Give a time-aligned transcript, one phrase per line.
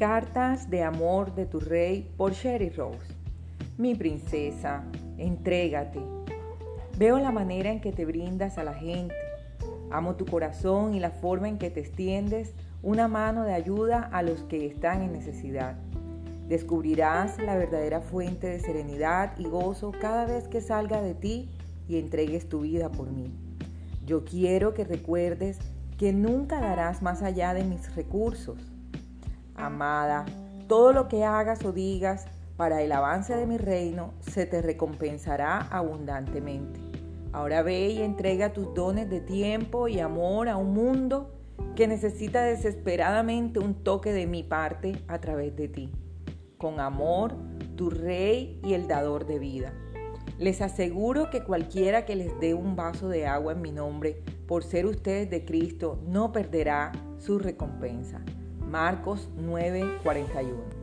[0.00, 3.04] Cartas de amor de tu rey por Sherry Rose.
[3.76, 4.82] Mi princesa,
[5.18, 6.00] entrégate.
[6.96, 9.14] Veo la manera en que te brindas a la gente.
[9.90, 14.22] Amo tu corazón y la forma en que te extiendes una mano de ayuda a
[14.22, 15.76] los que están en necesidad.
[16.48, 21.50] Descubrirás la verdadera fuente de serenidad y gozo cada vez que salga de ti
[21.88, 23.34] y entregues tu vida por mí.
[24.06, 25.58] Yo quiero que recuerdes
[25.98, 28.56] que nunca darás más allá de mis recursos
[29.64, 30.26] amada,
[30.68, 35.58] todo lo que hagas o digas para el avance de mi reino se te recompensará
[35.70, 36.80] abundantemente.
[37.32, 41.30] Ahora ve y entrega tus dones de tiempo y amor a un mundo
[41.76, 45.92] que necesita desesperadamente un toque de mi parte a través de ti.
[46.58, 47.34] Con amor,
[47.76, 49.72] tu rey y el dador de vida.
[50.38, 54.64] Les aseguro que cualquiera que les dé un vaso de agua en mi nombre, por
[54.64, 58.20] ser ustedes de Cristo, no perderá su recompensa.
[58.70, 60.79] Marcos 9:41.